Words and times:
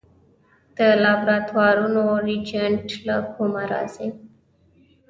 د 0.77 0.79
لابراتوارونو 1.03 2.03
ریجنټ 2.27 2.87
له 3.07 3.17
کومه 3.33 3.63
راځي؟ 3.71 4.07